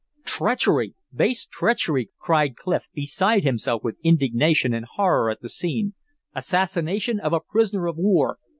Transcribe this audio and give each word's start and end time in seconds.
"Treachery! 0.25 0.95
base 1.13 1.45
treachery!" 1.45 2.09
cried 2.17 2.55
Clif, 2.55 2.89
beside 2.91 3.43
himself 3.43 3.83
with 3.83 3.99
indignation 4.03 4.73
and 4.73 4.87
horror 4.95 5.29
at 5.29 5.41
the 5.41 5.47
scene. 5.49 5.93
"Assassination 6.33 7.19
of 7.19 7.33
a 7.33 7.39
prisoner 7.39 7.85
of 7.85 7.97
war! 7.97 8.39